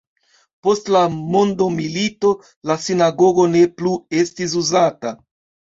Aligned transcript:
Post 0.67 0.89
la 0.95 1.01
mondomilito 1.35 2.33
la 2.71 2.81
sinagogo 2.89 3.49
ne 3.55 3.63
plu 3.79 3.95
estis 4.25 4.63
uzata. 4.67 5.19